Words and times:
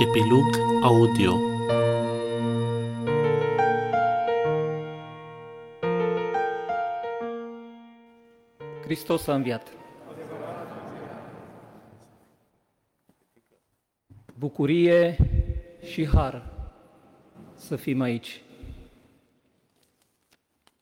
Epilog 0.00 0.44
audio 0.82 1.32
Hristos 8.82 9.26
a 9.26 9.34
înviat. 9.34 9.72
Bucurie 14.34 15.16
și 15.92 16.06
har 16.06 16.52
să 17.54 17.76
fim 17.76 18.00
aici. 18.00 18.42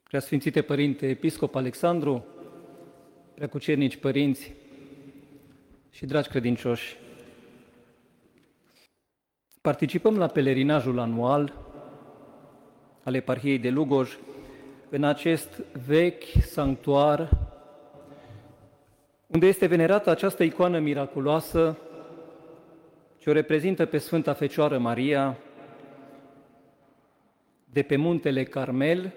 Preasfințite 0.03 0.62
Părinte 0.62 1.09
Episcop 1.09 1.55
Alexandru, 1.55 2.25
preacucernici 3.35 3.96
părinți 3.96 4.53
și 5.91 6.07
dragi 6.07 6.29
credincioși, 6.29 6.96
participăm 9.67 10.19
la 10.19 10.27
pelerinajul 10.27 10.98
anual 10.98 11.52
al 13.02 13.15
eparhiei 13.15 13.59
de 13.59 13.70
Lugoj. 13.70 14.19
În 14.88 15.05
acest 15.05 15.62
vechi 15.87 16.24
sanctuar 16.41 17.29
unde 19.27 19.47
este 19.47 19.66
venerată 19.66 20.10
această 20.10 20.43
icoană 20.43 20.79
miraculoasă 20.79 21.79
ce 23.19 23.30
o 23.30 23.33
reprezintă 23.33 23.87
pe 23.87 23.98
Sfânta 23.98 24.33
Fecioară 24.33 24.79
Maria 24.79 25.37
de 27.65 27.83
pe 27.83 27.96
muntele 27.96 28.45
Carmel 28.45 29.12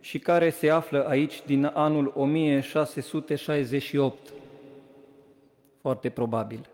și 0.00 0.18
care 0.18 0.50
se 0.50 0.70
află 0.70 1.08
aici 1.08 1.42
din 1.46 1.70
anul 1.74 2.12
1668, 2.14 4.32
foarte 5.80 6.08
probabil, 6.08 6.66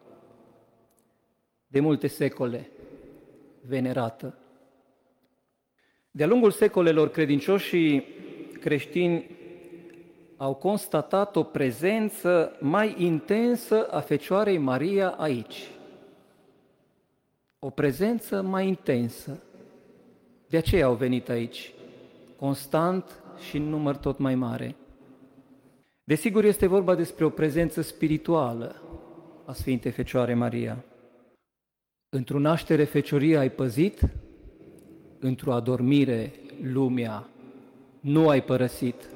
de 1.69 1.81
multe 1.81 2.07
secole 2.07 2.71
venerată. 3.61 4.39
De-a 6.11 6.27
lungul 6.27 6.51
secolelor, 6.51 7.11
credincioșii 7.11 8.05
creștini 8.61 9.31
au 10.37 10.55
constatat 10.55 11.37
o 11.37 11.42
prezență 11.42 12.57
mai 12.61 12.95
intensă 12.98 13.87
a 13.91 14.01
Fecioarei 14.01 14.59
Maria 14.59 15.09
aici. 15.09 15.70
O 17.59 17.70
prezență 17.70 18.42
mai 18.42 18.67
intensă. 18.67 19.42
De 20.48 20.57
aceea 20.57 20.87
au 20.87 20.95
venit 20.95 21.29
aici, 21.29 21.73
constant 22.37 23.23
și 23.48 23.57
în 23.57 23.62
număr 23.62 23.97
tot 23.97 24.19
mai 24.19 24.35
mare. 24.35 24.77
Desigur, 26.05 26.45
este 26.45 26.67
vorba 26.67 26.95
despre 26.95 27.25
o 27.25 27.31
prezență 27.31 27.81
spirituală 27.81 28.83
a 29.45 29.53
Sfintei 29.53 29.91
Fecioare 29.91 30.35
Maria. 30.35 30.85
Într-o 32.11 32.39
naștere 32.39 32.84
fecioria 32.84 33.39
ai 33.39 33.51
păzit, 33.51 34.01
într-o 35.19 35.53
adormire 35.53 36.33
lumea 36.62 37.28
nu 38.01 38.28
ai 38.28 38.42
părăsit. 38.42 39.11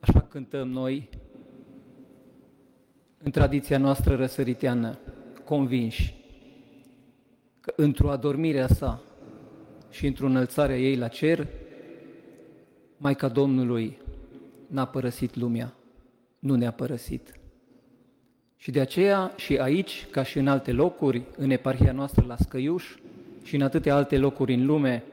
Așa 0.00 0.20
cântăm 0.20 0.68
noi 0.68 1.08
în 3.22 3.30
tradiția 3.30 3.78
noastră 3.78 4.14
răsăriteană, 4.14 4.98
convinși 5.44 6.14
că 7.60 7.72
într-o 7.76 8.10
adormire 8.10 8.60
a 8.60 8.66
sa 8.66 9.02
și 9.90 10.06
într-o 10.06 10.26
înălțare 10.26 10.72
a 10.72 10.78
ei 10.78 10.96
la 10.96 11.08
cer, 11.08 11.46
Maica 12.96 13.28
Domnului 13.28 13.98
n-a 14.66 14.86
părăsit 14.86 15.36
lumea, 15.36 15.74
nu 16.38 16.54
ne-a 16.54 16.72
părăsit. 16.72 17.40
Și 18.62 18.70
de 18.70 18.80
aceea 18.80 19.32
și 19.36 19.56
aici, 19.56 20.06
ca 20.10 20.22
și 20.22 20.38
în 20.38 20.48
alte 20.48 20.72
locuri, 20.72 21.22
în 21.36 21.50
eparhia 21.50 21.92
noastră 21.92 22.24
la 22.28 22.36
Scăiuș 22.36 22.94
și 23.42 23.54
în 23.54 23.62
atâtea 23.62 23.94
alte 23.94 24.18
locuri 24.18 24.54
în 24.54 24.66
lume, 24.66 25.04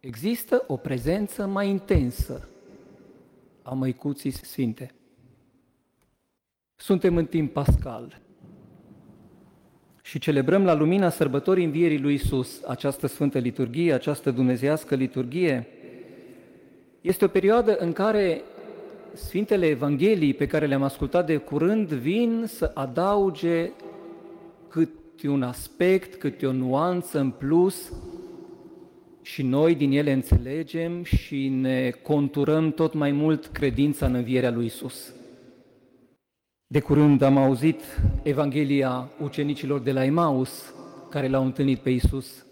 există 0.00 0.64
o 0.66 0.76
prezență 0.76 1.46
mai 1.46 1.68
intensă 1.68 2.48
a 3.62 3.70
Măicuții 3.70 4.30
Sfinte. 4.30 4.94
Suntem 6.76 7.16
în 7.16 7.26
timp 7.26 7.52
pascal 7.52 8.20
și 10.02 10.18
celebrăm 10.18 10.64
la 10.64 10.74
lumina 10.74 11.08
sărbătorii 11.08 11.64
învierii 11.64 12.00
lui 12.00 12.14
Isus 12.14 12.62
această 12.66 13.06
Sfântă 13.06 13.38
Liturghie, 13.38 13.92
această 13.92 14.30
dumnezească 14.30 14.94
liturghie. 14.94 15.66
Este 17.00 17.24
o 17.24 17.28
perioadă 17.28 17.76
în 17.76 17.92
care 17.92 18.42
Sfintele 19.14 19.66
Evangheliei 19.66 20.34
pe 20.34 20.46
care 20.46 20.66
le-am 20.66 20.82
ascultat 20.82 21.26
de 21.26 21.36
curând 21.36 21.88
vin 21.88 22.44
să 22.46 22.70
adauge 22.74 23.70
câte 24.68 25.28
un 25.28 25.42
aspect, 25.42 26.14
câte 26.14 26.46
o 26.46 26.52
nuanță 26.52 27.18
în 27.18 27.30
plus 27.30 27.92
și 29.22 29.42
noi 29.42 29.74
din 29.74 29.92
ele 29.92 30.12
înțelegem 30.12 31.04
și 31.04 31.48
ne 31.48 31.90
conturăm 31.90 32.72
tot 32.72 32.94
mai 32.94 33.12
mult 33.12 33.46
credința 33.46 34.06
în 34.06 34.14
învierea 34.14 34.50
lui 34.50 34.64
Isus. 34.64 35.14
De 36.66 36.80
curând 36.80 37.22
am 37.22 37.36
auzit 37.36 37.80
Evanghelia 38.22 39.10
ucenicilor 39.22 39.80
de 39.80 39.92
la 39.92 40.04
Emaus, 40.04 40.74
care 41.10 41.28
l-au 41.28 41.44
întâlnit 41.44 41.78
pe 41.78 41.90
Isus. 41.90 42.46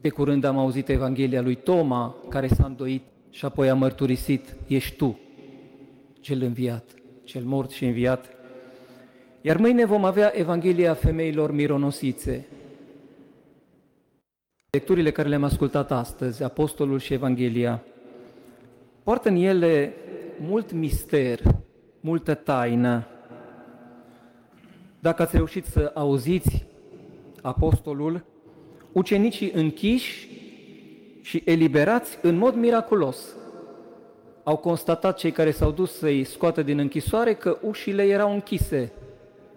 De 0.00 0.08
curând 0.08 0.44
am 0.44 0.58
auzit 0.58 0.88
Evanghelia 0.88 1.40
lui 1.40 1.54
Toma, 1.54 2.14
care 2.28 2.46
s-a 2.46 2.64
îndoit 2.66 3.02
și 3.30 3.44
apoi 3.44 3.68
a 3.68 3.74
mărturisit, 3.74 4.56
ești 4.66 4.96
tu, 4.96 5.18
cel 6.24 6.42
înviat, 6.42 6.90
cel 7.24 7.42
mort 7.42 7.70
și 7.70 7.84
înviat. 7.84 8.28
Iar 9.40 9.56
mâine 9.56 9.84
vom 9.84 10.04
avea 10.04 10.32
Evanghelia 10.34 10.94
femeilor 10.94 11.52
mironosițe. 11.52 12.46
Lecturile 14.70 15.10
care 15.10 15.28
le-am 15.28 15.44
ascultat 15.44 15.92
astăzi, 15.92 16.42
Apostolul 16.42 16.98
și 16.98 17.12
Evanghelia, 17.12 17.82
poartă 19.02 19.28
în 19.28 19.36
ele 19.36 19.94
mult 20.40 20.72
mister, 20.72 21.40
multă 22.00 22.34
taină. 22.34 23.06
Dacă 25.00 25.22
ați 25.22 25.36
reușit 25.36 25.64
să 25.64 25.90
auziți 25.94 26.66
Apostolul, 27.42 28.24
ucenicii 28.92 29.50
închiși 29.54 30.28
și 31.22 31.42
eliberați 31.44 32.18
în 32.22 32.36
mod 32.36 32.54
miraculos. 32.54 33.34
Au 34.44 34.56
constatat 34.56 35.18
cei 35.18 35.30
care 35.30 35.50
s-au 35.50 35.70
dus 35.70 35.98
să-i 35.98 36.24
scoată 36.24 36.62
din 36.62 36.78
închisoare 36.78 37.34
că 37.34 37.58
ușile 37.62 38.02
erau 38.02 38.32
închise 38.32 38.92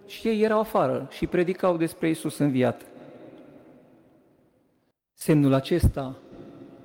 și 0.06 0.28
ei 0.28 0.42
erau 0.42 0.60
afară 0.60 1.08
și 1.12 1.28
predicau 1.28 1.78
despre 1.78 2.10
Isus 2.10 2.38
înviat. 2.38 2.82
Semnul 5.14 5.54
acesta 5.54 6.16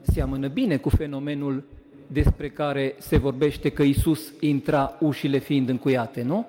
seamănă 0.00 0.48
bine 0.48 0.76
cu 0.76 0.88
fenomenul 0.88 1.64
despre 2.06 2.50
care 2.50 2.94
se 2.98 3.16
vorbește 3.16 3.70
că 3.70 3.82
Isus 3.82 4.32
intra 4.40 4.96
ușile 5.00 5.38
fiind 5.38 5.68
încuiate, 5.68 6.22
nu? 6.22 6.46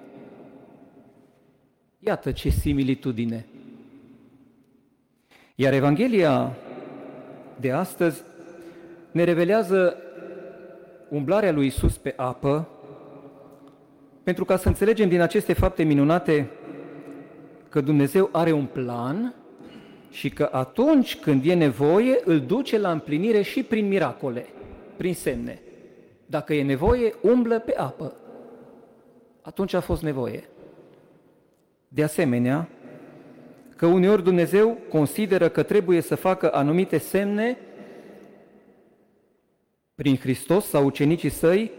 Iată 1.99 2.31
ce 2.31 2.49
similitudine. 2.49 3.45
Iar 5.55 5.73
Evanghelia 5.73 6.55
de 7.59 7.71
astăzi 7.71 8.23
ne 9.11 9.23
revelează 9.23 9.97
umblarea 11.13 11.51
lui 11.51 11.65
Isus 11.65 11.97
pe 11.97 12.13
apă, 12.15 12.67
pentru 14.23 14.45
ca 14.45 14.57
să 14.57 14.67
înțelegem 14.67 15.09
din 15.09 15.21
aceste 15.21 15.53
fapte 15.53 15.83
minunate 15.83 16.49
că 17.69 17.81
Dumnezeu 17.81 18.29
are 18.31 18.51
un 18.51 18.65
plan 18.65 19.35
și 20.09 20.29
că 20.29 20.49
atunci 20.51 21.19
când 21.19 21.45
e 21.45 21.53
nevoie, 21.53 22.19
îl 22.23 22.39
duce 22.39 22.79
la 22.79 22.91
împlinire 22.91 23.41
și 23.41 23.63
prin 23.63 23.87
miracole, 23.87 24.45
prin 24.97 25.13
semne. 25.13 25.61
Dacă 26.25 26.53
e 26.53 26.63
nevoie, 26.63 27.13
umblă 27.21 27.59
pe 27.59 27.73
apă. 27.77 28.15
Atunci 29.41 29.73
a 29.73 29.81
fost 29.81 30.01
nevoie. 30.01 30.43
De 31.87 32.03
asemenea, 32.03 32.67
că 33.75 33.85
uneori 33.85 34.23
Dumnezeu 34.23 34.77
consideră 34.89 35.49
că 35.49 35.63
trebuie 35.63 36.01
să 36.01 36.15
facă 36.15 36.53
anumite 36.53 36.97
semne 36.97 37.57
prin 39.95 40.17
Hristos 40.17 40.65
sau 40.65 40.85
ucenicii 40.85 41.29
săi 41.29 41.71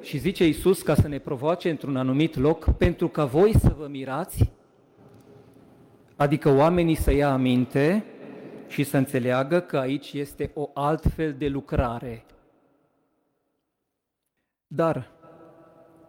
și 0.00 0.18
zice 0.18 0.44
Iisus 0.44 0.82
ca 0.82 0.94
să 0.94 1.08
ne 1.08 1.18
provoace 1.18 1.70
într-un 1.70 1.96
anumit 1.96 2.36
loc 2.36 2.76
pentru 2.76 3.08
ca 3.08 3.24
voi 3.24 3.58
să 3.58 3.74
vă 3.78 3.86
mirați, 3.86 4.52
adică 6.16 6.54
oamenii 6.54 6.94
să 6.94 7.12
ia 7.12 7.32
aminte 7.32 8.04
și 8.68 8.84
să 8.84 8.96
înțeleagă 8.96 9.60
că 9.60 9.78
aici 9.78 10.12
este 10.12 10.50
o 10.54 10.70
altfel 10.74 11.34
de 11.34 11.48
lucrare. 11.48 12.24
Dar, 14.66 15.10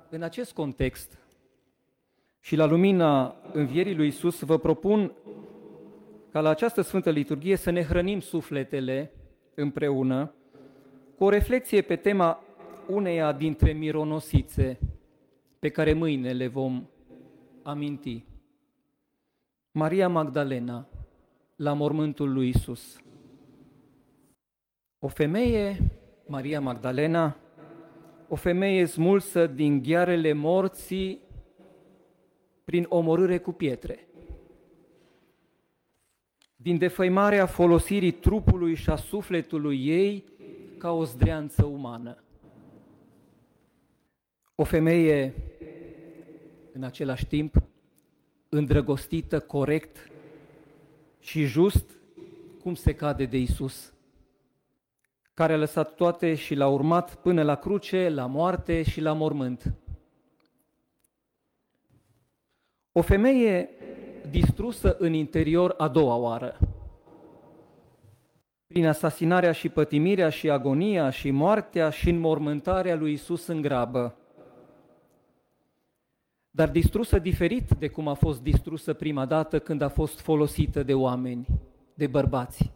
în 0.09 0.21
acest 0.21 0.53
context 0.53 1.18
și 2.39 2.56
la 2.56 2.65
lumina 2.65 3.36
învierii 3.53 3.95
lui 3.95 4.07
Isus, 4.07 4.39
vă 4.39 4.57
propun 4.57 5.12
ca 6.31 6.39
la 6.39 6.50
această 6.50 6.81
Sfântă 6.81 7.09
Liturghie 7.09 7.56
să 7.56 7.69
ne 7.69 7.83
hrănim 7.83 8.19
sufletele 8.19 9.12
împreună 9.56 10.33
cu 11.19 11.25
o 11.25 11.30
reflexie 11.30 11.81
pe 11.81 11.95
tema 11.95 12.44
uneia 12.88 13.31
dintre 13.31 13.71
mironosițe 13.71 14.80
pe 15.60 15.69
care 15.69 15.94
mâine 15.94 16.31
le 16.31 16.48
vom 16.48 16.88
aminti. 17.63 18.25
Maria 19.71 20.10
Magdalena 20.10 20.88
la 21.56 21.74
mormântul 21.74 22.33
lui 22.33 22.50
Isus. 22.50 23.01
O 25.00 25.07
femeie, 25.07 25.77
Maria 26.27 26.62
Magdalena, 26.62 27.38
o 28.27 28.36
femeie 28.36 28.86
smulsă 28.86 29.48
din 29.48 29.81
ghearele 29.81 30.33
morții 30.33 31.19
prin 32.63 32.86
omorâre 32.89 33.38
cu 33.38 33.51
pietre. 33.51 34.07
Din 36.56 36.77
defăimarea 36.77 37.45
folosirii 37.45 38.12
trupului 38.12 38.75
și 38.75 38.89
a 38.89 38.95
sufletului 38.95 39.88
ei 39.88 40.38
ca 40.79 40.91
o 40.91 41.03
zdreanță 41.05 41.65
umană. 41.65 42.23
O 44.55 44.63
femeie, 44.63 45.33
în 46.73 46.83
același 46.83 47.25
timp, 47.25 47.55
îndrăgostită, 48.49 49.39
corect 49.39 50.11
și 51.19 51.45
just, 51.45 51.89
cum 52.61 52.75
se 52.75 52.95
cade 52.95 53.25
de 53.25 53.37
Isus, 53.37 53.93
care 55.33 55.53
a 55.53 55.57
lăsat 55.57 55.95
toate 55.95 56.35
și 56.35 56.55
l-a 56.55 56.67
urmat 56.67 57.15
până 57.15 57.43
la 57.43 57.55
cruce, 57.55 58.09
la 58.09 58.25
moarte 58.25 58.83
și 58.83 59.01
la 59.01 59.13
mormânt. 59.13 59.73
O 62.91 63.01
femeie 63.01 63.69
distrusă 64.29 64.95
în 64.99 65.13
interior 65.13 65.75
a 65.77 65.87
doua 65.87 66.15
oară, 66.15 66.57
prin 68.74 68.86
asasinarea 68.86 69.51
și 69.51 69.69
pătimirea 69.69 70.30
și 70.30 70.50
agonia 70.50 71.10
și 71.10 71.31
moartea 71.31 71.89
și 71.89 72.10
înmormântarea 72.10 72.95
lui 72.95 73.12
Isus 73.12 73.48
în 73.48 73.62
grabă, 73.62 74.16
dar 76.51 76.69
distrusă 76.69 77.19
diferit 77.19 77.69
de 77.80 77.88
cum 77.88 78.07
a 78.07 78.13
fost 78.13 78.42
distrusă 78.42 78.94
prima 78.94 79.25
dată 79.25 79.60
când 79.60 79.81
a 79.81 79.89
fost 79.89 80.19
folosită 80.19 80.83
de 80.83 80.94
oameni, 80.94 81.45
de 81.94 82.07
bărbați. 82.07 82.71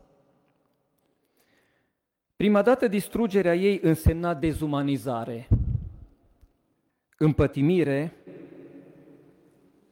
Prima 2.36 2.62
dată 2.62 2.88
distrugerea 2.88 3.56
ei 3.56 3.80
însemna 3.82 4.34
dezumanizare, 4.34 5.48
împătimire, 7.18 8.14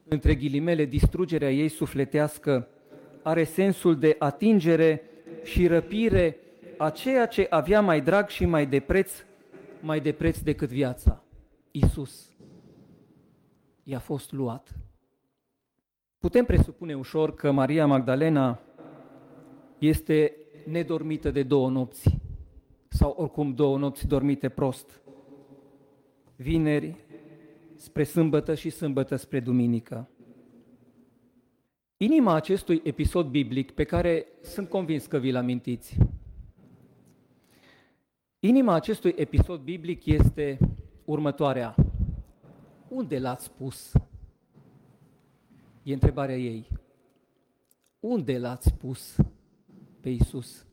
între 0.07 0.35
ghilimele, 0.35 0.85
distrugerea 0.85 1.51
ei 1.51 1.69
sufletească 1.69 2.67
are 3.21 3.43
sensul 3.43 3.99
de 3.99 4.15
atingere 4.19 5.05
și 5.43 5.67
răpire 5.67 6.37
a 6.77 6.89
ceea 6.89 7.25
ce 7.25 7.47
avea 7.49 7.81
mai 7.81 8.01
drag 8.01 8.27
și 8.27 8.45
mai 8.45 8.65
de 8.65 8.79
preț, 8.79 9.11
mai 9.81 9.99
de 9.99 10.11
preț 10.11 10.39
decât 10.39 10.69
viața, 10.69 11.23
Isus 11.71 12.29
i-a 13.83 13.99
fost 13.99 14.31
luat. 14.31 14.75
Putem 16.19 16.45
presupune 16.45 16.95
ușor 16.95 17.33
că 17.33 17.51
Maria 17.51 17.85
Magdalena 17.85 18.59
este 19.77 20.35
nedormită 20.65 21.31
de 21.31 21.43
două 21.43 21.69
nopți, 21.69 22.19
sau 22.87 23.15
oricum 23.17 23.53
două 23.53 23.77
nopți 23.77 24.07
dormite 24.07 24.49
prost. 24.49 25.01
Vineri 26.35 26.95
spre 27.75 28.03
sâmbătă 28.03 28.55
și 28.55 28.69
sâmbătă 28.69 29.15
spre 29.15 29.39
duminică. 29.39 30.09
Inima 32.03 32.33
acestui 32.33 32.81
episod 32.83 33.27
biblic 33.27 33.71
pe 33.71 33.83
care 33.83 34.27
sunt 34.41 34.69
convins 34.69 35.05
că 35.05 35.17
vi-l 35.17 35.35
amintiți. 35.35 35.97
Inima 38.39 38.73
acestui 38.73 39.13
episod 39.17 39.61
biblic 39.61 40.05
este 40.05 40.57
următoarea. 41.05 41.75
Unde 42.87 43.19
l-ați 43.19 43.51
pus? 43.51 43.91
E 45.83 45.93
întrebarea 45.93 46.37
ei. 46.37 46.67
Unde 47.99 48.37
l-ați 48.37 48.73
pus 48.73 49.15
pe 49.99 50.09
Isus? 50.09 50.65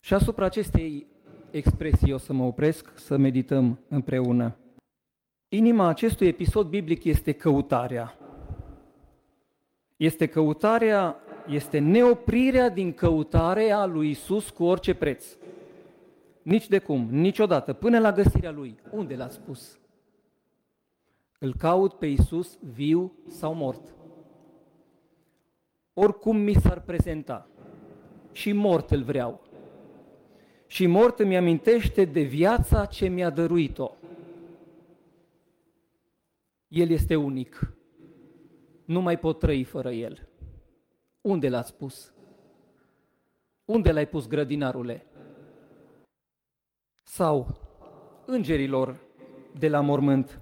Și 0.00 0.14
asupra 0.14 0.44
acestei 0.44 1.06
expresii 1.50 2.12
o 2.12 2.18
să 2.18 2.32
mă 2.32 2.44
opresc, 2.44 2.98
să 2.98 3.16
medităm 3.16 3.78
împreună. 3.88 4.56
Inima 5.48 5.88
acestui 5.88 6.26
episod 6.26 6.68
biblic 6.68 7.04
este 7.04 7.32
căutarea. 7.32 8.18
Este 9.96 10.26
căutarea, 10.26 11.16
este 11.48 11.78
neoprirea 11.78 12.68
din 12.68 12.92
căutarea 12.92 13.84
lui 13.84 14.10
Isus 14.10 14.50
cu 14.50 14.64
orice 14.64 14.94
preț. 14.94 15.26
Nici 16.42 16.68
de 16.68 16.78
cum, 16.78 17.08
niciodată, 17.10 17.72
până 17.72 17.98
la 17.98 18.12
găsirea 18.12 18.50
lui. 18.50 18.78
Unde 18.90 19.16
l-ați 19.16 19.40
pus? 19.40 19.78
Îl 21.38 21.54
caut 21.58 21.92
pe 21.92 22.06
Isus 22.06 22.58
viu 22.72 23.12
sau 23.28 23.54
mort. 23.54 23.94
Oricum 25.94 26.36
mi 26.36 26.54
s-ar 26.54 26.80
prezenta. 26.80 27.48
Și 28.32 28.52
mort 28.52 28.90
îl 28.90 29.02
vreau. 29.02 29.44
Și 30.66 30.86
mort 30.86 31.18
îmi 31.18 31.36
amintește 31.36 32.04
de 32.04 32.20
viața 32.20 32.84
ce 32.84 33.06
mi-a 33.08 33.30
dăruit-o. 33.30 33.90
El 36.68 36.90
este 36.90 37.16
unic. 37.16 37.75
Nu 38.86 39.00
mai 39.00 39.18
pot 39.18 39.38
trăi 39.38 39.64
fără 39.64 39.90
El. 39.90 40.28
Unde 41.20 41.48
l-ați 41.48 41.74
pus? 41.74 42.12
Unde 43.64 43.92
l-ai 43.92 44.08
pus 44.08 44.26
grădinarule? 44.28 45.06
Sau 47.02 47.58
îngerilor 48.26 49.00
de 49.58 49.68
la 49.68 49.80
mormânt, 49.80 50.40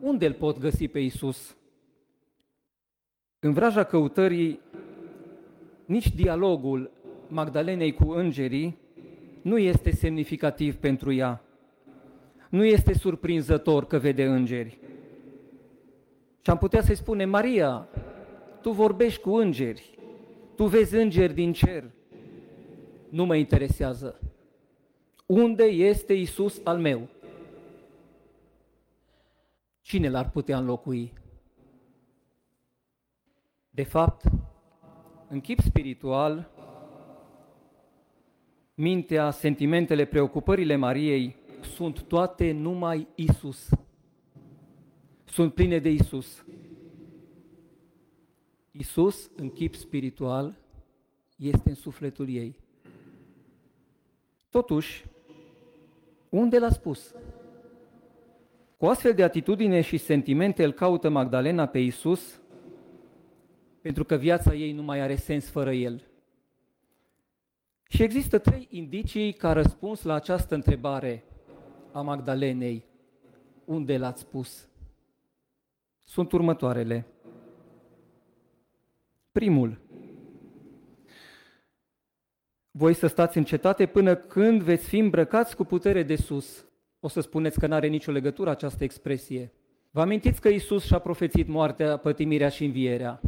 unde 0.00 0.26
îl 0.26 0.32
pot 0.32 0.58
găsi 0.58 0.88
pe 0.88 0.98
Isus? 0.98 1.56
În 3.38 3.52
vraja 3.52 3.84
căutării, 3.84 4.60
nici 5.84 6.14
dialogul 6.14 6.90
Magdalenei 7.28 7.92
cu 7.92 8.10
îngerii 8.10 8.78
nu 9.42 9.58
este 9.58 9.90
semnificativ 9.90 10.76
pentru 10.76 11.12
ea. 11.12 11.42
Nu 12.50 12.64
este 12.64 12.92
surprinzător 12.92 13.86
că 13.86 13.98
vede 13.98 14.24
îngeri. 14.24 14.78
Și 16.48 16.54
am 16.54 16.60
putea 16.60 16.82
să-i 16.82 16.94
spune, 16.94 17.24
Maria, 17.24 17.88
tu 18.60 18.70
vorbești 18.70 19.20
cu 19.20 19.36
îngeri, 19.36 19.98
tu 20.56 20.66
vezi 20.66 20.96
îngeri 20.96 21.34
din 21.34 21.52
cer. 21.52 21.90
Nu 23.08 23.24
mă 23.24 23.36
interesează. 23.36 24.20
Unde 25.26 25.64
este 25.64 26.12
Isus 26.12 26.60
al 26.64 26.78
meu? 26.78 27.08
Cine 29.80 30.08
l-ar 30.08 30.30
putea 30.30 30.58
înlocui? 30.58 31.12
De 33.70 33.82
fapt, 33.82 34.24
în 35.28 35.40
chip 35.40 35.60
spiritual, 35.60 36.50
mintea, 38.74 39.30
sentimentele, 39.30 40.04
preocupările 40.04 40.76
Mariei 40.76 41.36
sunt 41.60 42.02
toate 42.02 42.52
numai 42.52 43.08
Isus. 43.14 43.68
Sunt 45.38 45.54
pline 45.54 45.78
de 45.78 45.90
Isus. 45.90 46.44
Isus, 48.70 49.30
în 49.36 49.50
chip 49.50 49.74
spiritual, 49.74 50.58
este 51.36 51.68
în 51.68 51.74
sufletul 51.74 52.28
ei. 52.28 52.60
Totuși, 54.50 55.04
unde 56.28 56.58
l-a 56.58 56.70
spus? 56.70 57.14
Cu 58.76 58.86
astfel 58.86 59.14
de 59.14 59.22
atitudine 59.22 59.80
și 59.80 59.96
sentimente 59.96 60.64
îl 60.64 60.72
caută 60.72 61.08
Magdalena 61.08 61.66
pe 61.66 61.78
Isus, 61.78 62.40
pentru 63.80 64.04
că 64.04 64.16
viața 64.16 64.54
ei 64.54 64.72
nu 64.72 64.82
mai 64.82 65.00
are 65.00 65.16
sens 65.16 65.48
fără 65.48 65.72
el. 65.72 66.02
Și 67.88 68.02
există 68.02 68.38
trei 68.38 68.66
indicii 68.70 69.32
ca 69.32 69.52
răspuns 69.52 70.02
la 70.02 70.14
această 70.14 70.54
întrebare 70.54 71.24
a 71.92 72.00
Magdalenei. 72.00 72.84
Unde 73.64 73.98
l-ați 73.98 74.26
pus? 74.26 74.67
Sunt 76.08 76.32
următoarele. 76.32 77.06
Primul. 79.32 79.80
Voi 82.70 82.94
să 82.94 83.06
stați 83.06 83.38
în 83.38 83.44
cetate 83.44 83.86
până 83.86 84.14
când 84.14 84.62
veți 84.62 84.88
fi 84.88 84.98
îmbrăcați 84.98 85.56
cu 85.56 85.64
putere 85.64 86.02
de 86.02 86.16
sus. 86.16 86.66
O 87.00 87.08
să 87.08 87.20
spuneți 87.20 87.58
că 87.58 87.66
nu 87.66 87.74
are 87.74 87.86
nicio 87.86 88.10
legătură 88.10 88.50
această 88.50 88.84
expresie. 88.84 89.52
Vă 89.90 90.00
amintiți 90.00 90.40
că 90.40 90.48
Isus 90.48 90.84
și-a 90.84 90.98
profețit 90.98 91.48
moartea, 91.48 91.96
pătimirea 91.96 92.48
și 92.48 92.64
învierea. 92.64 93.20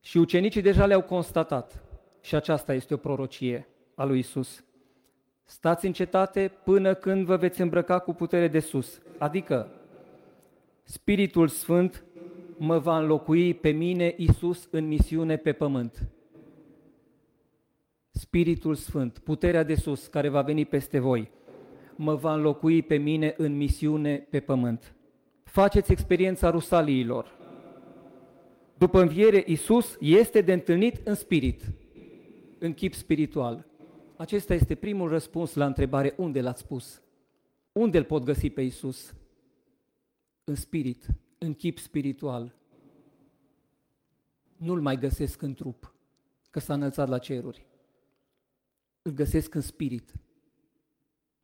Și 0.00 0.18
ucenicii 0.18 0.62
deja 0.62 0.86
le-au 0.86 1.02
constatat. 1.02 1.84
Și 2.20 2.34
aceasta 2.34 2.74
este 2.74 2.94
o 2.94 2.96
prorocie 2.96 3.68
a 3.94 4.04
lui 4.04 4.18
Isus. 4.18 4.64
Stați 5.44 5.86
în 5.86 5.92
cetate 5.92 6.52
până 6.64 6.94
când 6.94 7.24
vă 7.24 7.36
veți 7.36 7.60
îmbrăca 7.60 7.98
cu 7.98 8.12
putere 8.12 8.48
de 8.48 8.60
sus. 8.60 9.00
Adică, 9.18 9.79
Spiritul 10.90 11.48
Sfânt 11.48 12.04
mă 12.58 12.78
va 12.78 12.98
înlocui 12.98 13.54
pe 13.54 13.70
mine, 13.70 14.14
Isus, 14.16 14.68
în 14.70 14.86
misiune 14.86 15.36
pe 15.36 15.52
pământ. 15.52 16.08
Spiritul 18.10 18.74
Sfânt, 18.74 19.18
puterea 19.18 19.62
de 19.62 19.74
sus 19.74 20.06
care 20.06 20.28
va 20.28 20.42
veni 20.42 20.64
peste 20.64 20.98
voi, 20.98 21.30
mă 21.96 22.14
va 22.14 22.34
înlocui 22.34 22.82
pe 22.82 22.96
mine 22.96 23.34
în 23.36 23.56
misiune 23.56 24.26
pe 24.30 24.40
pământ. 24.40 24.94
Faceți 25.44 25.92
experiența 25.92 26.50
rusaliilor. 26.50 27.38
După 28.78 29.00
înviere, 29.00 29.44
Isus 29.46 29.96
este 30.00 30.40
de 30.40 30.52
întâlnit 30.52 31.06
în 31.06 31.14
spirit, 31.14 31.62
în 32.58 32.74
chip 32.74 32.94
spiritual. 32.94 33.66
Acesta 34.16 34.54
este 34.54 34.74
primul 34.74 35.08
răspuns 35.08 35.54
la 35.54 35.66
întrebare, 35.66 36.14
unde 36.16 36.40
l-ați 36.40 36.60
spus? 36.60 37.02
Unde 37.72 37.98
îl 37.98 38.04
pot 38.04 38.24
găsi 38.24 38.50
pe 38.50 38.62
Isus? 38.62 39.14
În 40.50 40.56
spirit, 40.56 41.06
în 41.38 41.54
chip 41.54 41.78
spiritual. 41.78 42.54
Nu-l 44.56 44.80
mai 44.80 44.96
găsesc 44.96 45.42
în 45.42 45.54
trup, 45.54 45.94
că 46.50 46.60
s-a 46.60 46.74
înălțat 46.74 47.08
la 47.08 47.18
ceruri. 47.18 47.66
Îl 49.02 49.12
găsesc 49.12 49.54
în 49.54 49.60
spirit, 49.60 50.14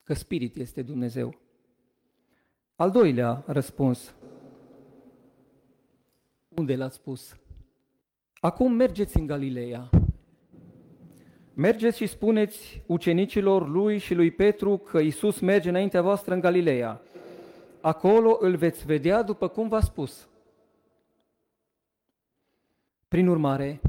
că 0.03 0.15
spirit 0.15 0.57
este 0.57 0.83
Dumnezeu. 0.83 1.39
Al 2.77 2.91
doilea 2.91 3.45
răspuns. 3.47 4.15
Unde 6.49 6.77
l-ați 6.77 6.95
spus? 6.95 7.37
Acum 8.35 8.73
mergeți 8.73 9.17
în 9.17 9.27
Galileea. 9.27 9.91
Mergeți 11.55 11.97
și 11.97 12.07
spuneți 12.07 12.83
ucenicilor 12.87 13.69
lui 13.69 13.99
și 13.99 14.15
lui 14.15 14.31
Petru 14.31 14.77
că 14.77 14.99
Isus 14.99 15.41
merge 15.41 15.69
înaintea 15.69 16.03
voastră 16.03 16.35
în 16.35 16.41
Galileea. 16.41 17.01
Acolo 17.87 18.37
îl 18.41 18.57
veți 18.57 18.87
vedea 18.87 19.23
după 19.23 19.49
cum 19.49 19.69
v-a 19.69 19.81
spus. 19.81 20.29
Prin 23.09 23.29
urmare, 23.29 23.81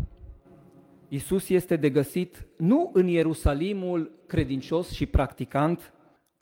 Isus 1.08 1.50
este 1.50 1.76
de 1.76 1.90
găsit 1.90 2.48
nu 2.58 2.90
în 2.94 3.08
Ierusalimul 3.08 4.12
credincios 4.28 4.92
și 4.92 5.06
practicant, 5.06 5.94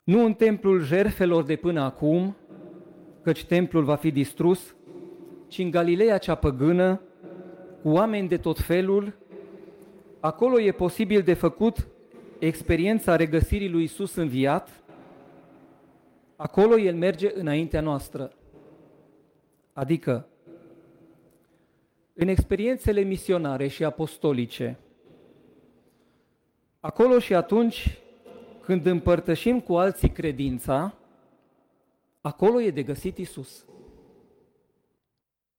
nu 0.02 0.24
în 0.24 0.34
templul 0.34 0.80
jerfelor 0.80 1.44
de 1.44 1.56
până 1.56 1.80
acum, 1.80 2.36
căci 3.22 3.44
templul 3.44 3.84
va 3.84 3.96
fi 3.96 4.10
distrus, 4.10 4.74
ci 5.48 5.58
în 5.58 5.70
Galileea 5.70 6.18
cea 6.18 6.34
păgână, 6.34 7.00
cu 7.82 7.88
oameni 7.88 8.28
de 8.28 8.36
tot 8.36 8.58
felul, 8.58 9.16
acolo 10.20 10.60
e 10.60 10.72
posibil 10.72 11.22
de 11.22 11.34
făcut 11.34 11.86
experiența 12.38 13.16
regăsirii 13.16 13.70
lui 13.70 13.82
Isus 13.82 14.14
înviat, 14.14 14.84
acolo 16.36 16.78
El 16.78 16.94
merge 16.94 17.30
înaintea 17.34 17.80
noastră. 17.80 18.32
Adică, 19.72 20.28
în 22.12 22.28
experiențele 22.28 23.00
misionare 23.00 23.66
și 23.66 23.84
apostolice, 23.84 24.78
acolo 26.80 27.18
și 27.18 27.34
atunci 27.34 27.98
când 28.60 28.86
împărtășim 28.86 29.60
cu 29.60 29.76
alții 29.76 30.10
credința, 30.10 30.94
acolo 32.20 32.60
e 32.60 32.70
de 32.70 32.82
găsit 32.82 33.18
Isus. 33.18 33.66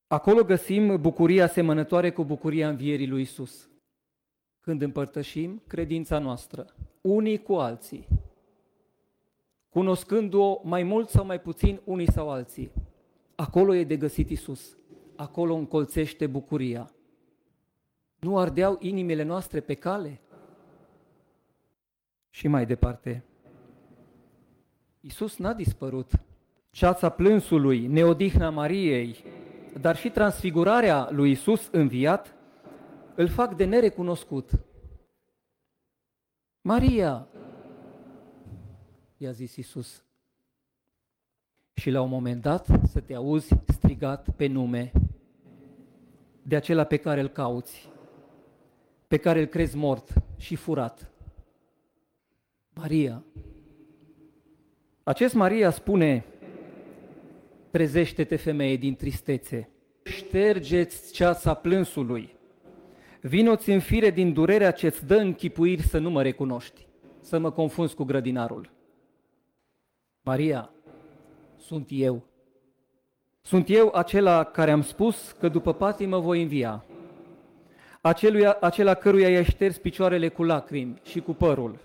Acolo 0.08 0.44
găsim 0.44 1.02
bucuria 1.02 1.44
asemănătoare 1.44 2.12
cu 2.12 2.24
bucuria 2.24 2.70
învierii 2.70 3.08
lui 3.08 3.22
Isus. 3.22 3.70
Când 4.60 4.82
împărtășim 4.82 5.62
credința 5.68 6.20
noastră, 6.20 6.76
unii 7.02 7.44
cu 7.44 7.54
alții, 7.54 8.08
cunoscând-o 9.70 10.60
mai 10.64 10.84
mult 10.84 11.10
sau 11.10 11.26
mai 11.26 11.42
puțin 11.42 11.82
unii 11.84 12.12
sau 12.12 12.30
alții, 12.30 12.72
acolo 13.36 13.76
e 13.76 13.84
de 13.84 13.98
găsit 13.98 14.30
Isus. 14.30 14.78
Acolo 15.16 15.56
încolțește 15.56 16.28
bucuria. 16.28 16.92
Nu 18.20 18.38
ardeau 18.38 18.78
inimile 18.80 19.24
noastre 19.24 19.60
pe 19.60 19.74
cale? 19.74 20.22
Și 22.30 22.48
mai 22.48 22.66
departe, 22.66 23.24
Iisus 25.00 25.38
n-a 25.38 25.54
dispărut. 25.54 26.12
Ceața 26.70 27.10
plânsului, 27.10 27.88
neodihna 27.88 28.50
Mariei, 28.50 29.24
dar 29.82 29.96
și 29.96 30.10
transfigurarea 30.10 31.10
lui 31.12 31.30
Iisus 31.30 31.70
înviat, 31.72 32.36
îl 33.16 33.28
fac 33.28 33.56
de 33.56 33.66
nerecunoscut. 33.66 34.52
Maria, 36.62 37.28
i-a 39.18 39.32
zis 39.32 39.56
Iisus. 39.56 40.04
Și 41.74 41.90
la 41.90 42.02
un 42.02 42.10
moment 42.10 42.42
dat 42.42 42.68
să 42.88 43.00
te 43.00 43.14
auzi 43.14 43.54
strigat 43.68 44.30
pe 44.36 44.48
nume 44.48 44.92
de 46.42 46.56
acela 46.56 46.84
pe 46.84 46.98
care 46.98 47.22
îl 47.22 47.28
cauți, 47.28 47.90
pe 49.08 49.18
care 49.18 49.40
îl 49.40 49.46
crezi 49.46 49.76
mort 49.76 50.14
și 50.38 50.56
furat. 50.56 51.12
Maria. 52.74 53.24
Acest 55.04 55.34
Maria 55.34 55.70
spune, 55.70 56.26
trezește-te 57.72 58.36
femeie 58.36 58.76
din 58.76 58.96
tristețe, 58.96 59.70
ștergeți 60.04 61.14
ceața 61.14 61.54
plânsului, 61.54 62.36
vinoți 63.22 63.70
în 63.70 63.80
fire 63.80 64.10
din 64.10 64.34
durerea 64.34 64.72
ce-ți 64.72 65.06
dă 65.06 65.16
închipuiri 65.16 65.82
să 65.82 65.98
nu 65.98 66.10
mă 66.10 66.22
recunoști, 66.22 66.88
să 67.22 67.40
mă 67.40 67.52
confunzi 67.52 67.96
cu 67.96 68.04
grădinarul. 68.04 68.77
Maria, 70.28 70.72
sunt 71.58 71.88
eu. 71.90 72.24
Sunt 73.42 73.70
eu 73.70 73.92
acela 73.94 74.44
care 74.44 74.72
am 74.72 74.82
spus 74.82 75.32
că 75.32 75.48
după 75.50 75.74
patimă 75.74 76.20
voi 76.20 76.42
învia. 76.42 76.86
Aceluia, 78.02 78.58
acela 78.62 78.94
căruia 78.94 79.30
i-ai 79.30 79.44
șters 79.44 79.78
picioarele 79.78 80.30
cu 80.30 80.44
lacrimi 80.44 81.00
și 81.04 81.20
cu 81.20 81.34
părul. 81.34 81.80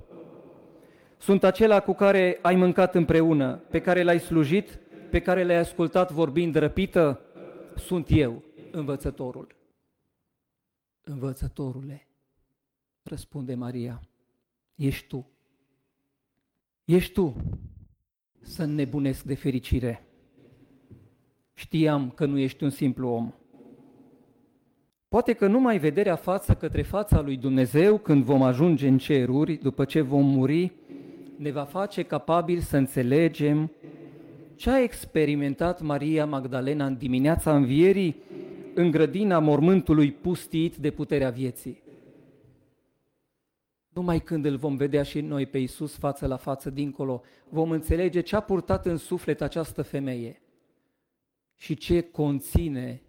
Sunt 1.18 1.44
acela 1.44 1.80
cu 1.80 1.92
care 1.92 2.38
ai 2.42 2.54
mâncat 2.54 2.94
împreună, 2.94 3.54
pe 3.70 3.80
care 3.80 4.02
l-ai 4.02 4.20
slujit, 4.20 4.78
pe 5.10 5.20
care 5.20 5.44
l-ai 5.44 5.56
ascultat 5.56 6.12
vorbind 6.12 6.54
răpită, 6.54 7.20
sunt 7.76 8.06
eu, 8.10 8.42
învățătorul. 8.70 9.54
Învățătorule, 11.02 12.08
răspunde 13.02 13.54
Maria, 13.54 14.02
ești 14.74 15.06
tu. 15.06 15.30
Ești 16.84 17.12
tu 17.12 17.36
să 18.42 18.64
nebunesc 18.64 19.22
de 19.22 19.34
fericire. 19.34 20.04
Știam 21.54 22.12
că 22.14 22.26
nu 22.26 22.38
ești 22.38 22.64
un 22.64 22.70
simplu 22.70 23.08
om. 23.08 23.32
Poate 25.08 25.32
că 25.32 25.46
numai 25.46 25.78
vederea 25.78 26.16
față 26.16 26.54
către 26.54 26.82
fața 26.82 27.20
lui 27.20 27.36
Dumnezeu 27.36 27.98
când 27.98 28.24
vom 28.24 28.42
ajunge 28.42 28.88
în 28.88 28.98
ceruri, 28.98 29.54
după 29.54 29.84
ce 29.84 30.00
vom 30.00 30.26
muri, 30.26 30.72
ne 31.36 31.50
va 31.50 31.64
face 31.64 32.02
capabil 32.02 32.60
să 32.60 32.76
înțelegem 32.76 33.70
ce 34.54 34.70
a 34.70 34.82
experimentat 34.82 35.80
Maria 35.80 36.26
Magdalena 36.26 36.86
în 36.86 36.96
dimineața 36.96 37.56
învierii 37.56 38.16
în 38.74 38.90
grădina 38.90 39.38
mormântului 39.38 40.12
pustit 40.12 40.76
de 40.76 40.90
puterea 40.90 41.30
vieții. 41.30 41.81
Numai 43.92 44.20
când 44.20 44.44
îl 44.44 44.56
vom 44.56 44.76
vedea 44.76 45.02
și 45.02 45.20
noi 45.20 45.46
pe 45.46 45.58
Iisus 45.58 45.96
față 45.96 46.26
la 46.26 46.36
față 46.36 46.70
dincolo, 46.70 47.22
vom 47.48 47.70
înțelege 47.70 48.20
ce 48.20 48.36
a 48.36 48.40
purtat 48.40 48.86
în 48.86 48.96
suflet 48.96 49.40
această 49.40 49.82
femeie 49.82 50.42
și 51.56 51.74
ce 51.74 52.00
conține 52.00 53.02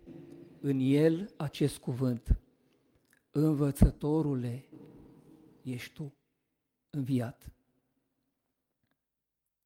în 0.59 0.79
el 0.81 1.33
acest 1.37 1.77
cuvânt. 1.77 2.39
Învățătorule, 3.31 4.65
ești 5.61 5.93
tu 5.93 6.13
înviat. 6.89 7.51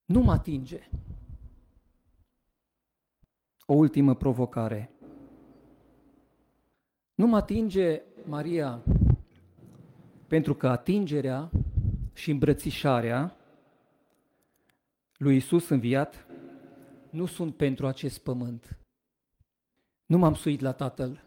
Nu 0.06 0.20
mă 0.20 0.32
atinge. 0.32 0.90
O 3.66 3.74
ultimă 3.74 4.16
provocare. 4.16 4.92
Nu 7.16 7.28
mă 7.28 7.36
atinge, 7.36 8.02
Maria, 8.26 8.84
pentru 10.28 10.54
că 10.56 10.68
atingerea 10.68 11.50
și 12.14 12.32
îmbrățișarea 12.32 13.36
lui 15.18 15.36
Isus 15.36 15.70
înviat 15.70 16.26
nu 17.10 17.26
sunt 17.26 17.56
pentru 17.56 17.88
acest 17.88 18.20
pământ. 18.20 18.78
Nu 20.06 20.18
m-am 20.18 20.34
suit 20.34 20.60
la 20.60 20.72
Tatăl. 20.72 21.24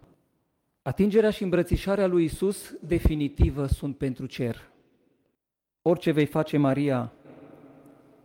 Atingerea 0.82 1.30
și 1.30 1.42
îmbrățișarea 1.42 2.06
lui 2.06 2.24
Isus 2.24 2.74
definitivă 2.80 3.66
sunt 3.66 3.96
pentru 3.96 4.26
cer. 4.26 4.70
Orice 5.82 6.10
vei 6.10 6.26
face, 6.26 6.56
Maria, 6.56 7.12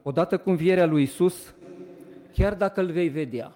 odată 0.03 0.37
cu 0.37 0.49
învierea 0.49 0.85
lui 0.85 1.01
Isus, 1.01 1.55
chiar 2.33 2.55
dacă 2.55 2.81
îl 2.81 2.91
vei 2.91 3.09
vedea 3.09 3.55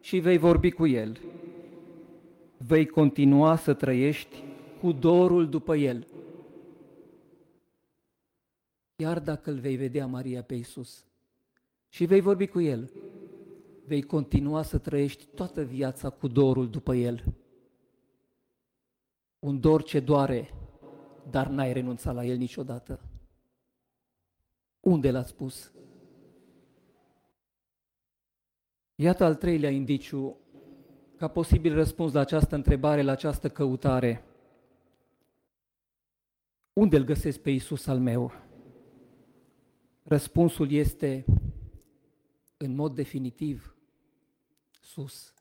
și 0.00 0.18
vei 0.18 0.38
vorbi 0.38 0.70
cu 0.70 0.86
el, 0.86 1.20
vei 2.56 2.86
continua 2.86 3.56
să 3.56 3.74
trăiești 3.74 4.36
cu 4.80 4.92
dorul 4.92 5.48
după 5.48 5.76
el. 5.76 6.06
Chiar 9.02 9.20
dacă 9.20 9.50
îl 9.50 9.58
vei 9.58 9.76
vedea, 9.76 10.06
Maria, 10.06 10.42
pe 10.42 10.54
Isus, 10.54 11.04
și 11.88 12.04
vei 12.04 12.20
vorbi 12.20 12.46
cu 12.46 12.60
el, 12.60 12.92
vei 13.86 14.02
continua 14.02 14.62
să 14.62 14.78
trăiești 14.78 15.26
toată 15.34 15.62
viața 15.62 16.10
cu 16.10 16.28
dorul 16.28 16.70
după 16.70 16.94
el. 16.94 17.24
Un 19.38 19.60
dor 19.60 19.82
ce 19.82 20.00
doare, 20.00 20.54
dar 21.30 21.48
n-ai 21.48 21.72
renunțat 21.72 22.14
la 22.14 22.24
el 22.24 22.36
niciodată. 22.36 23.00
Unde 24.80 25.10
l-ați 25.10 25.28
spus? 25.28 25.72
Iată 28.94 29.24
al 29.24 29.34
treilea 29.34 29.70
indiciu 29.70 30.36
ca 31.16 31.28
posibil 31.28 31.74
răspuns 31.74 32.12
la 32.12 32.20
această 32.20 32.54
întrebare, 32.54 33.02
la 33.02 33.12
această 33.12 33.48
căutare. 33.48 34.24
Unde 36.72 36.96
îl 36.96 37.04
găsesc 37.04 37.38
pe 37.38 37.50
Isus 37.50 37.86
al 37.86 37.98
meu? 37.98 38.46
Răspunsul 40.08 40.70
este 40.70 41.24
în 42.56 42.74
mod 42.74 42.94
definitiv 42.94 43.76
sus, 44.80 45.34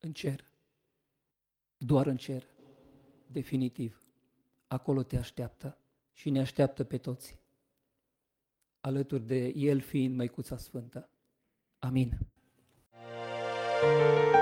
în 0.00 0.12
cer. 0.12 0.50
Doar 1.76 2.06
în 2.06 2.16
cer, 2.16 2.46
definitiv. 3.26 4.02
Acolo 4.66 5.02
te 5.02 5.16
așteaptă 5.16 5.78
și 6.12 6.30
ne 6.30 6.40
așteaptă 6.40 6.84
pe 6.84 6.98
toți. 6.98 7.38
Alături 8.80 9.26
de 9.26 9.46
El 9.48 9.80
fiind 9.80 10.16
Măicuța 10.16 10.56
Sfântă. 10.56 11.10
Amin. 11.78 12.18
thank 13.82 14.34
you 14.34 14.39